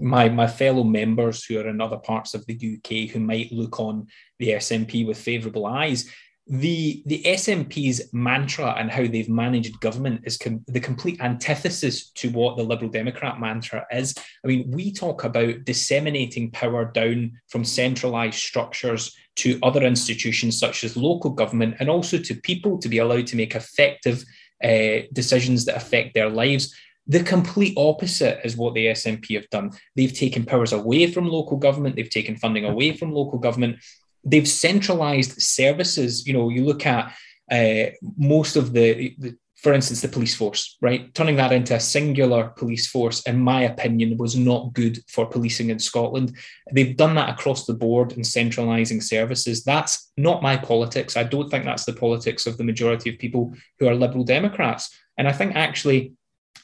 [0.00, 3.80] my my fellow members who are in other parts of the UK who might look
[3.80, 4.06] on
[4.38, 6.10] the SNP with favourable eyes,
[6.48, 12.30] the the SNP's mantra and how they've managed government is com- the complete antithesis to
[12.30, 14.14] what the Liberal Democrat mantra is.
[14.44, 20.84] I mean, we talk about disseminating power down from centralised structures to other institutions such
[20.84, 24.24] as local government, and also to people to be allowed to make effective
[24.62, 26.74] uh, decisions that affect their lives.
[27.06, 29.72] The complete opposite is what the SNP have done.
[29.96, 33.78] They've taken powers away from local government, they've taken funding away from local government,
[34.24, 36.26] they've centralized services.
[36.26, 37.14] You know, you look at
[37.50, 41.12] uh, most of the, the for instance, the police force, right?
[41.14, 45.70] Turning that into a singular police force, in my opinion, was not good for policing
[45.70, 46.36] in Scotland.
[46.72, 49.64] They've done that across the board in centralising services.
[49.64, 51.16] That's not my politics.
[51.16, 54.96] I don't think that's the politics of the majority of people who are Liberal Democrats.
[55.16, 56.12] And I think actually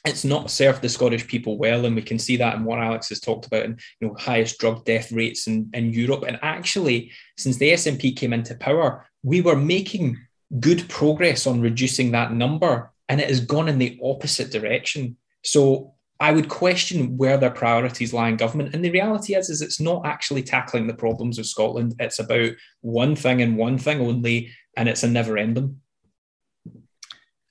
[0.04, 3.08] it's not served the Scottish people well, and we can see that in what Alex
[3.08, 6.24] has talked about, and you know, highest drug death rates in, in Europe.
[6.28, 10.18] And actually, since the SNP came into power, we were making
[10.60, 15.16] good progress on reducing that number, and it has gone in the opposite direction.
[15.44, 18.74] So I would question where their priorities lie in government.
[18.74, 21.94] And the reality is, is it's not actually tackling the problems of Scotland.
[21.98, 25.80] It's about one thing and one thing only, and it's a never ending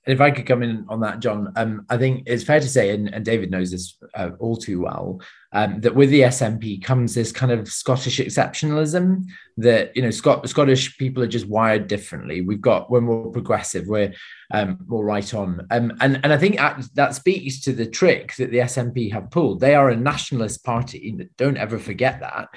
[0.05, 2.89] if I could come in on that, John, um, I think it's fair to say,
[2.89, 5.21] and, and David knows this uh, all too well,
[5.53, 9.25] um, that with the SNP comes this kind of Scottish exceptionalism
[9.57, 12.41] that you know Scot- Scottish people are just wired differently.
[12.41, 14.13] We've got we're more progressive, we're
[14.51, 16.57] um, more right on, um, and and I think
[16.95, 19.59] that speaks to the trick that the SNP have pulled.
[19.59, 21.29] They are a nationalist party.
[21.37, 22.49] Don't ever forget that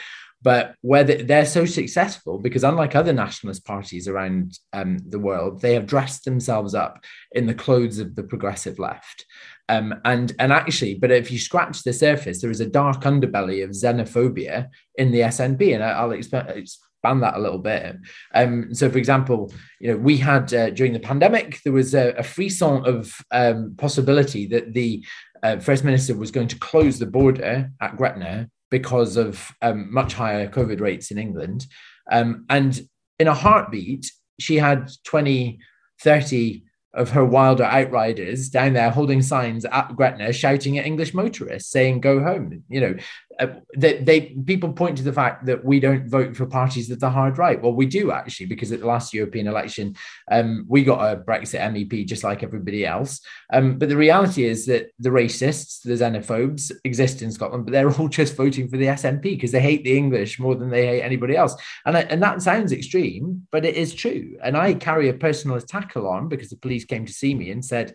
[0.43, 5.75] but where they're so successful because unlike other nationalist parties around um, the world they
[5.75, 9.27] have dressed themselves up in the clothes of the progressive left
[9.69, 13.65] um, and and actually but if you scratch the surface there is a dark underbelly
[13.65, 17.97] of xenophobia in the snp and i'll expand that a little bit
[18.35, 22.11] um, so for example you know we had uh, during the pandemic there was a,
[22.13, 25.05] a frisson of um, possibility that the
[25.43, 30.15] uh, first minister was going to close the border at Gretna because of um, much
[30.15, 31.67] higher COVID rates in England.
[32.11, 32.81] Um, and
[33.19, 35.59] in a heartbeat, she had 20,
[36.03, 36.63] 30
[36.97, 42.01] of her wilder outriders down there holding signs at Gretna shouting at English motorists saying,
[42.01, 42.65] go home.
[42.69, 42.95] You know,
[43.39, 43.47] uh,
[43.77, 47.11] they, they people point to the fact that we don't vote for parties of the
[47.11, 47.61] hard right.
[47.61, 49.95] Well, we do actually, because at the last European election,
[50.31, 53.21] um, we got a Brexit MEP just like everybody else.
[53.53, 57.91] Um, but the reality is that the racists, the xenophobes exist in Scotland, but they're
[57.99, 61.03] all just voting for the SNP because they hate the English more than they hate
[61.03, 61.55] anybody else.
[61.85, 64.37] And, I, and that sounds extreme, but it is true.
[64.43, 67.65] And I carry a personal attack alarm because the police came to see me and
[67.65, 67.95] said,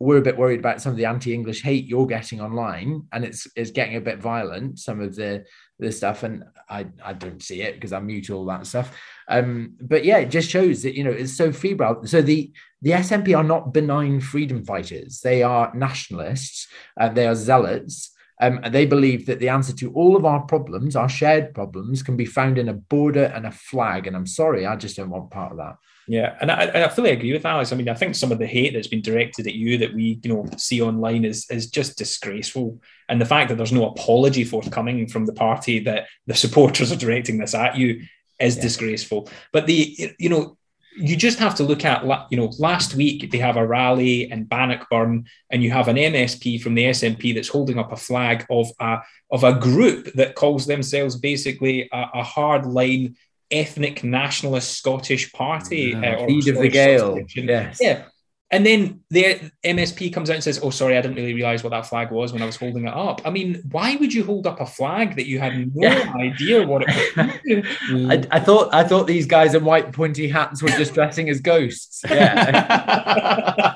[0.00, 3.48] we're a bit worried about some of the anti-English hate you're getting online, and it's
[3.56, 4.78] it's getting a bit violent.
[4.78, 5.44] Some of the
[5.78, 8.96] the stuff, and I I don't see it because I mute all that stuff.
[9.28, 12.06] Um, but yeah, it just shows that you know it's so febrile.
[12.06, 17.34] So the the SNP are not benign freedom fighters; they are nationalists, and they are
[17.34, 18.14] zealots.
[18.40, 22.04] Um, and they believe that the answer to all of our problems, our shared problems,
[22.04, 24.06] can be found in a border and a flag.
[24.06, 25.74] And I'm sorry, I just don't want part of that.
[26.10, 27.70] Yeah, and I, I fully agree with Alex.
[27.70, 30.18] I mean, I think some of the hate that's been directed at you that we,
[30.22, 32.80] you know, see online is is just disgraceful.
[33.10, 36.96] And the fact that there's no apology forthcoming from the party that the supporters are
[36.96, 38.04] directing this at you
[38.40, 38.62] is yeah.
[38.62, 39.28] disgraceful.
[39.52, 40.56] But the, you know,
[40.96, 44.44] you just have to look at, you know, last week they have a rally in
[44.44, 48.68] Bannockburn, and you have an MSP from the SNP that's holding up a flag of
[48.80, 53.14] a of a group that calls themselves basically a, a hard line
[53.50, 55.94] ethnic nationalist Scottish party.
[55.94, 57.18] uh, or of the Gael.
[57.34, 57.78] Yes.
[57.80, 58.04] Yeah.
[58.50, 61.70] And then the MSP comes out and says, "Oh, sorry, I didn't really realize what
[61.70, 64.46] that flag was when I was holding it up." I mean, why would you hold
[64.46, 66.14] up a flag that you had no yeah.
[66.16, 68.10] idea what it was?
[68.10, 71.42] I, I, thought I thought these guys in white pointy hats were just dressing as
[71.42, 72.00] ghosts.
[72.08, 73.54] Yeah,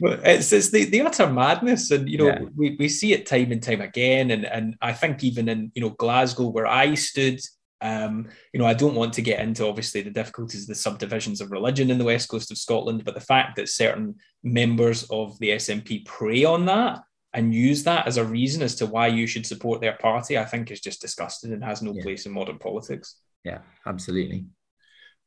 [0.00, 2.42] it's, it's the, the utter madness, and you know yeah.
[2.56, 5.82] we, we see it time and time again, and and I think even in you
[5.82, 7.40] know Glasgow where I stood
[7.84, 11.42] um, you know, I don't want to get into obviously the difficulties of the subdivisions
[11.42, 15.38] of religion in the west coast of Scotland, but the fact that certain members of
[15.38, 17.00] the SNP prey on that
[17.34, 20.46] and use that as a reason as to why you should support their party, I
[20.46, 22.02] think is just disgusting and has no yeah.
[22.02, 23.16] place in modern politics.
[23.44, 24.46] Yeah, absolutely.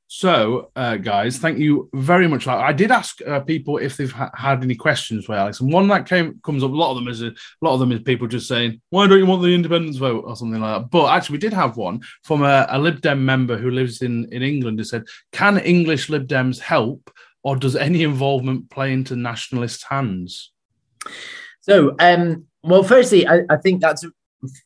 [0.10, 2.48] So, uh, guys, thank you very much.
[2.48, 5.89] I did ask uh, people if they've ha- had any questions for Alex, and one
[5.89, 6.72] that came comes up.
[6.72, 9.06] A lot of them is a, a, lot of them is people just saying, "Why
[9.06, 10.89] don't you want the independence vote?" or something like that.
[10.91, 14.32] But actually, we did have one from a, a Lib Dem member who lives in
[14.32, 17.12] in England who said, "Can English Lib Dems help,
[17.43, 20.54] or does any involvement play into nationalist hands?"
[21.60, 24.06] So, um, well, firstly, I, I think that's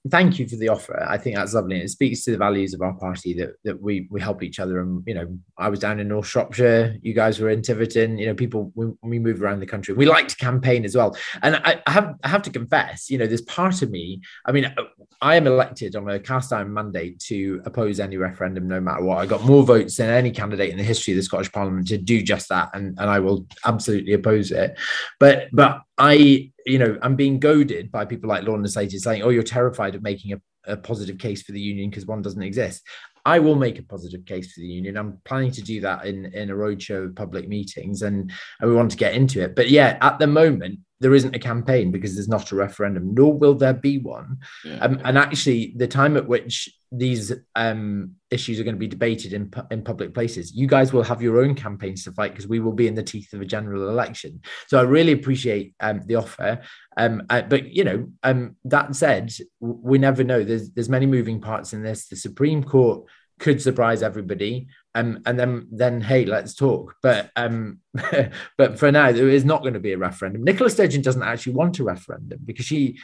[0.10, 1.06] thank you for the offer.
[1.08, 1.76] I think that's lovely.
[1.76, 4.60] And it speaks to the values of our party that that we we help each
[4.60, 4.80] other.
[4.80, 8.18] And you know, I was down in North Shropshire, you guys were in Tiverton.
[8.18, 9.94] You know, people we, we move around the country.
[9.94, 11.16] We like to campaign as well.
[11.42, 14.22] And I, I, have I have to confess, you know, there's part of me.
[14.46, 14.84] I mean, uh,
[15.22, 19.20] I am elected on a cast iron mandate to oppose any referendum, no matter what.
[19.20, 21.98] I got more votes than any candidate in the history of the Scottish Parliament to
[21.98, 24.78] do just that, and and I will absolutely oppose it.
[25.20, 29.30] But but I you know, I'm being goaded by people like Lorna Slater saying, "Oh,
[29.30, 32.82] you're terrified of making a, a positive case for the union because one doesn't exist."
[33.24, 34.98] I will make a positive case for the union.
[34.98, 38.76] I'm planning to do that in in a roadshow of public meetings, and, and we
[38.76, 39.56] want to get into it.
[39.56, 43.34] But yeah, at the moment, there isn't a campaign because there's not a referendum, nor
[43.34, 44.38] will there be one.
[44.64, 44.78] Yeah.
[44.78, 49.34] Um, and actually, the time at which these um, issues are going to be debated
[49.34, 52.60] in, in public places, you guys will have your own campaigns to fight because we
[52.60, 54.42] will be in the teeth of a general election.
[54.68, 56.62] So I really appreciate um, the offer.
[56.98, 60.44] Um, uh, but you know, um, that said, we never know.
[60.44, 62.08] There's there's many moving parts in this.
[62.08, 63.06] The Supreme Court
[63.40, 66.96] could surprise everybody um, and then then hey let's talk.
[67.02, 67.80] But um
[68.58, 70.44] but for now there is not going to be a referendum.
[70.44, 73.00] Nicola sturgeon doesn't actually want a referendum because she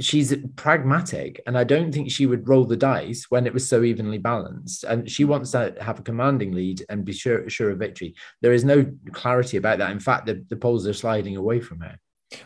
[0.00, 3.82] she's pragmatic and i don't think she would roll the dice when it was so
[3.82, 4.84] evenly balanced.
[4.84, 8.14] And she wants to have a commanding lead and be sure sure of victory.
[8.40, 9.92] There is no clarity about that.
[9.92, 11.98] In fact the, the polls are sliding away from her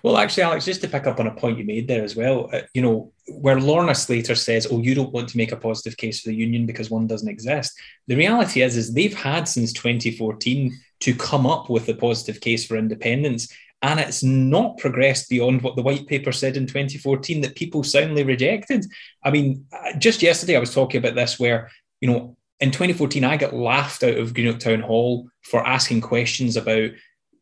[0.03, 2.51] well, actually, Alex, just to pick up on a point you made there as well,
[2.53, 5.97] uh, you know, where Lorna Slater says, "Oh, you don't want to make a positive
[5.97, 9.73] case for the union because one doesn't exist." The reality is, is they've had since
[9.73, 15.63] 2014 to come up with a positive case for independence, and it's not progressed beyond
[15.63, 18.87] what the white paper said in 2014 that people soundly rejected.
[19.23, 21.71] I mean, uh, just yesterday I was talking about this, where
[22.01, 26.57] you know, in 2014 I got laughed out of Greenock Town Hall for asking questions
[26.57, 26.91] about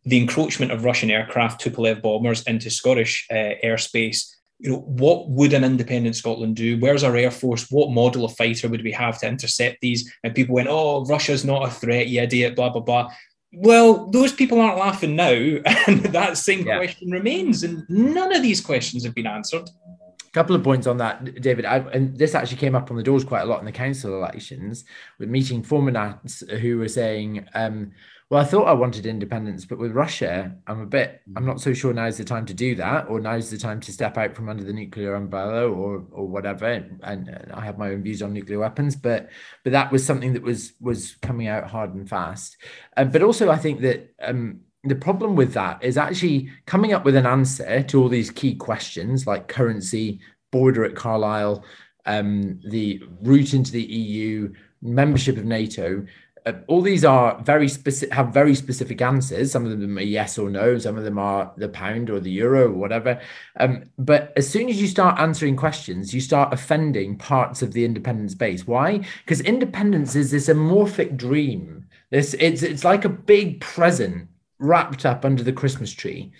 [0.04, 4.30] the encroachment of Russian aircraft Tupolev bombers into Scottish uh, airspace.
[4.58, 6.78] You know, what would an independent Scotland do?
[6.78, 7.70] Where's our air force?
[7.70, 10.12] What model of fighter would we have to intercept these?
[10.22, 13.10] And people went, "Oh, Russia's not a threat, you idiot!" Blah blah blah.
[13.56, 15.30] Well, those people aren't laughing now,
[15.86, 16.76] and that same yeah.
[16.76, 19.68] question remains, and none of these questions have been answered
[20.26, 21.64] A couple of points on that, David.
[21.64, 24.14] I, and this actually came up on the doors quite a lot in the council
[24.14, 24.84] elections
[25.18, 27.92] with meeting former Nats who were saying, um,
[28.34, 31.72] well, I thought I wanted independence, but with Russia, I'm a bit, I'm not so
[31.72, 34.48] sure now's the time to do that, or now's the time to step out from
[34.48, 36.66] under the nuclear umbrella, or or whatever.
[36.66, 39.28] And, and I have my own views on nuclear weapons, but
[39.62, 42.56] but that was something that was was coming out hard and fast.
[42.96, 47.04] Um, but also, I think that um, the problem with that is actually coming up
[47.04, 50.18] with an answer to all these key questions like currency,
[50.50, 51.64] border at Carlisle,
[52.04, 56.04] um, the route into the EU, membership of NATO
[56.46, 59.52] uh, all these are very specific have very specific answers.
[59.52, 62.30] Some of them are yes or no some of them are the pound or the
[62.30, 63.20] euro or whatever.
[63.58, 67.84] Um, but as soon as you start answering questions you start offending parts of the
[67.84, 69.00] independence base why?
[69.24, 71.86] Because independence is this amorphic dream.
[72.10, 74.28] This it's it's like a big present
[74.58, 76.32] wrapped up under the christmas tree.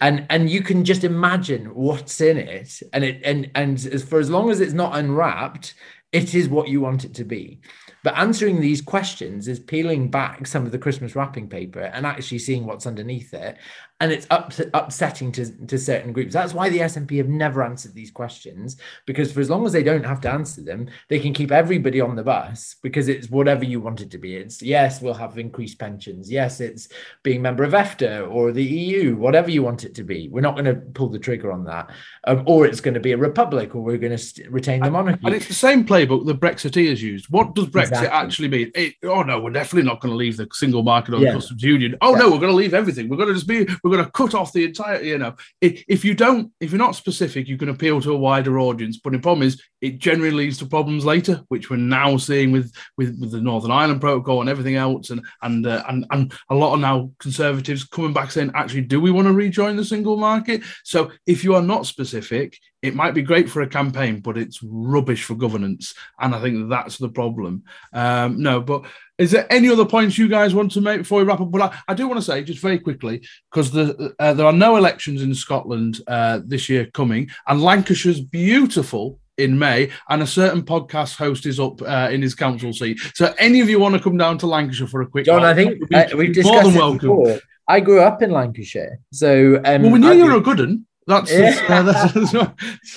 [0.00, 2.82] And and you can just imagine what's in it.
[2.94, 5.74] And it and and as for as long as it's not unwrapped
[6.12, 7.60] it is what you want it to be
[8.02, 12.38] but answering these questions is peeling back some of the Christmas wrapping paper and actually
[12.38, 13.58] seeing what's underneath it.
[14.00, 16.32] And it's up, upsetting to, to certain groups.
[16.32, 18.76] That's why the SNP have never answered these questions,
[19.06, 22.00] because for as long as they don't have to answer them, they can keep everybody
[22.00, 24.36] on the bus because it's whatever you want it to be.
[24.36, 26.30] It's yes, we'll have increased pensions.
[26.30, 26.88] Yes, it's
[27.22, 30.28] being member of EFTA or the EU, whatever you want it to be.
[30.28, 31.90] We're not going to pull the trigger on that.
[32.24, 34.90] Um, or it's going to be a republic or we're going to st- retain the
[34.90, 35.20] monarchy.
[35.24, 37.26] And it's the same playbook the Brexiteers used.
[37.30, 38.08] What does Brexit exactly.
[38.08, 38.72] actually mean?
[38.74, 41.32] It, oh no, we're definitely not going to leave the single market or yeah.
[41.32, 41.96] the customs union.
[42.00, 42.20] Oh yeah.
[42.20, 43.08] no, we're going to leave everything.
[43.08, 45.34] We're going to just be, we're going to cut off the entire, you know.
[45.60, 48.98] If, if you don't, if you're not specific, you can appeal to a wider audience.
[49.02, 52.72] But the problem is, it generally leads to problems later, which we're now seeing with
[52.96, 56.54] with, with the Northern Ireland Protocol and everything else, and and uh, and and a
[56.54, 60.16] lot of now conservatives coming back saying, actually, do we want to rejoin the single
[60.16, 60.62] market?
[60.84, 64.60] So if you are not specific, it might be great for a campaign, but it's
[64.62, 65.94] rubbish for governance.
[66.18, 67.64] And I think that's the problem.
[67.92, 68.86] Um, no, but
[69.20, 71.50] is there any other points you guys want to make before we wrap up?
[71.50, 74.52] But I, I do want to say, just very quickly, because the, uh, there are
[74.52, 80.26] no elections in Scotland uh, this year coming, and Lancashire's beautiful in May, and a
[80.26, 82.98] certain podcast host is up uh, in his council seat.
[83.14, 85.26] So, any of you want to come down to Lancashire for a quick?
[85.26, 87.08] John, I think uh, we've discussed more than welcome.
[87.08, 87.40] Before.
[87.68, 90.58] I grew up in Lancashire, so um, well, we knew I you were a good
[90.58, 90.86] one.
[91.10, 91.82] That's, yeah.
[91.82, 92.34] that's, that's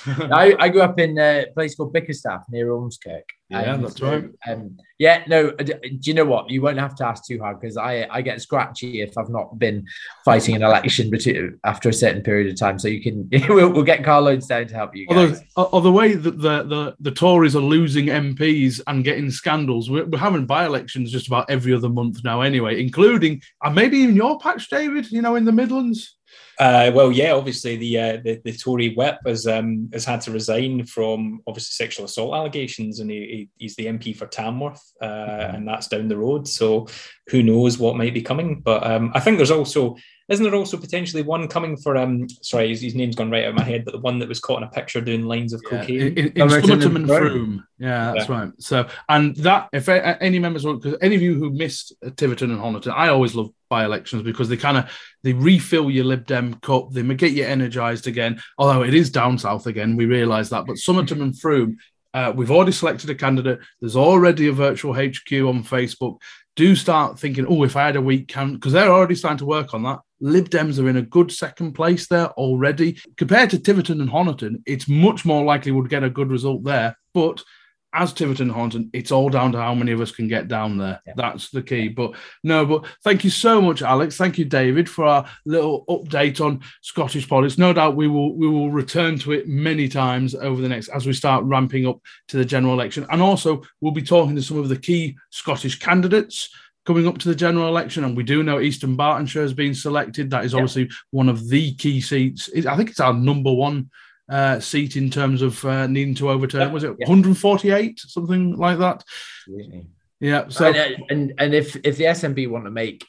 [0.31, 3.23] I, I, grew up in a place called Bickerstaffe near Ormskirk.
[3.49, 4.25] Yeah, that's right.
[4.47, 6.49] Um, yeah, no, do you know what?
[6.49, 9.59] You won't have to ask too hard because I, I get scratchy if I've not
[9.59, 9.85] been
[10.25, 11.11] fighting an election
[11.63, 12.79] after a certain period of time.
[12.79, 15.41] So you can, we'll, we'll get Carl Loads down to help you guys.
[15.55, 19.89] Although, uh, the way that the, the, the Tories are losing MPs and getting scandals,
[19.89, 23.97] we're, we're having by elections just about every other month now, anyway, including, and maybe
[23.97, 26.15] even your patch, David, you know, in the Midlands.
[26.59, 30.31] Uh, well, yeah, obviously the, uh, the, the Tory whip has um, has had to
[30.31, 35.55] resign from obviously sexual assault allegations, and he, he's the MP for Tamworth, uh, mm-hmm.
[35.55, 36.47] and that's down the road.
[36.47, 36.87] So
[37.27, 38.61] who knows what might be coming?
[38.61, 39.97] But um, I think there's also
[40.29, 43.49] isn't there also potentially one coming for um sorry his, his, name's gone right out
[43.51, 45.61] of my head, but the one that was caught in a picture doing lines of
[45.63, 45.79] yeah.
[45.79, 47.67] cocaine in, in, in Somerton and Frome.
[47.77, 48.39] Yeah, that's yeah.
[48.39, 48.51] right.
[48.59, 52.59] So and that if any members want, because any of you who missed Tiverton and
[52.59, 54.85] Honiton, I always love by elections because they kind of
[55.23, 58.39] they refill your Lib Dem cup, they get you energized again.
[58.57, 60.65] Although it is down south again, we realise that.
[60.65, 61.77] But Somerton and Frome,
[62.13, 63.59] uh, we've already selected a candidate.
[63.81, 66.21] There's already a virtual HQ on Facebook.
[66.55, 69.45] Do start thinking, oh, if I had a week can because they're already starting to
[69.45, 69.99] work on that.
[70.23, 72.97] Lib Dems are in a good second place there already.
[73.17, 76.97] Compared to Tiverton and Honiton, it's much more likely we'd get a good result there.
[77.13, 77.43] But
[77.93, 80.77] as Tiverton and Honiton, it's all down to how many of us can get down
[80.77, 81.01] there.
[81.05, 81.13] Yeah.
[81.17, 81.89] That's the key.
[81.89, 84.15] But no, but thank you so much, Alex.
[84.15, 87.57] Thank you, David, for our little update on Scottish politics.
[87.57, 91.05] No doubt we will we will return to it many times over the next as
[91.05, 91.99] we start ramping up
[92.29, 93.05] to the general election.
[93.11, 96.49] And also we'll be talking to some of the key Scottish candidates
[96.85, 100.29] coming up to the general election, and we do know East Dunbartonshire has been selected.
[100.29, 102.49] That is obviously one of the key seats.
[102.67, 103.89] I think it's our number one
[104.29, 106.71] uh, seat in terms of uh, needing to overturn.
[106.71, 107.07] Was it yeah.
[107.07, 109.03] 148, something like that?
[109.47, 109.87] Absolutely.
[110.19, 110.47] Yeah.
[110.47, 113.05] So and, and and if if the SNP want to make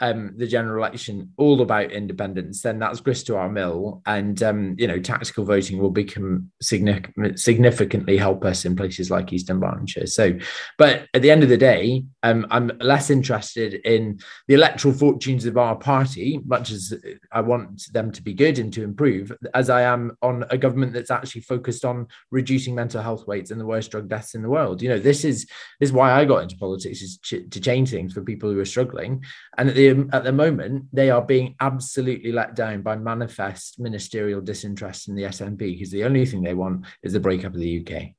[0.00, 4.74] um, the general election all about independence, then that's grist to our mill, and um,
[4.78, 10.08] you know tactical voting will become significant, significantly help us in places like East Dunbartonshire.
[10.08, 10.38] So,
[10.76, 15.44] but at the end of the day, um, I'm less interested in the electoral fortunes
[15.46, 16.94] of our party, much as
[17.32, 20.92] I want them to be good and to improve, as I am on a government
[20.92, 24.48] that's actually focused on reducing mental health rates and the worst drug deaths in the
[24.48, 24.82] world.
[24.82, 25.46] You know, this is
[25.80, 28.60] this is why I got into politics is to, to change things for people who
[28.60, 29.24] are struggling,
[29.56, 29.76] and at
[30.12, 35.24] at the moment, they are being absolutely let down by manifest ministerial disinterest in the
[35.24, 38.14] SNP because the only thing they want is the breakup of the UK.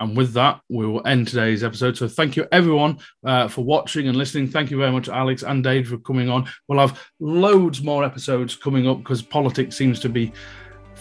[0.00, 1.96] And with that, we will end today's episode.
[1.96, 4.48] So thank you everyone uh, for watching and listening.
[4.48, 6.48] Thank you very much, Alex and Dave, for coming on.
[6.66, 10.32] We'll have loads more episodes coming up because politics seems to be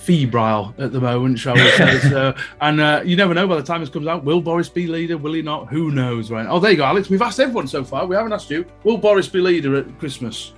[0.09, 1.99] febrile at the moment, shall we say?
[2.09, 4.87] so, and uh, you never know by the time this comes out, will Boris be
[4.87, 5.19] leader?
[5.19, 5.67] Will he not?
[5.67, 6.47] Who knows, right?
[6.49, 7.11] Oh, there you go, Alex.
[7.11, 8.07] We've asked everyone so far.
[8.07, 8.65] We haven't asked you.
[8.83, 10.53] Will Boris be leader at Christmas?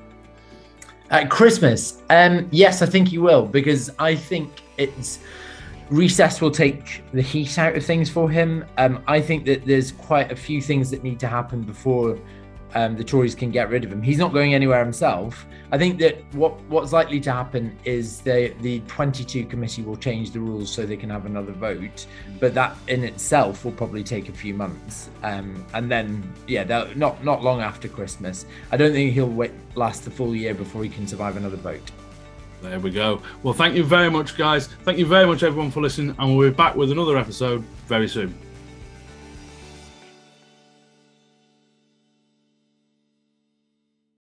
[1.10, 5.20] At Christmas, um, yes, I think he will because I think it's
[5.90, 8.64] recess will take the heat out of things for him.
[8.78, 12.18] Um, I think that there's quite a few things that need to happen before
[12.74, 14.02] um, the Tories can get rid of him.
[14.02, 15.46] He's not going anywhere himself.
[15.72, 20.32] I think that what what's likely to happen is the the 22 committee will change
[20.32, 22.06] the rules so they can have another vote,
[22.40, 25.10] but that in itself will probably take a few months.
[25.24, 26.64] Um, and then yeah,
[26.96, 28.46] not not long after Christmas.
[28.72, 31.92] I don't think he'll wait last the full year before he can survive another vote.
[32.62, 33.22] There we go.
[33.42, 34.68] Well, thank you very much, guys.
[34.84, 38.08] Thank you very much, everyone, for listening, and we'll be back with another episode very
[38.08, 38.38] soon.